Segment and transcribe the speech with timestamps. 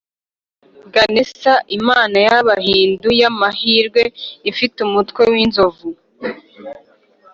[0.93, 4.01] ganesa, imana y’abahindu y’amahirwe
[4.51, 5.89] ifite umutwe w’inzovu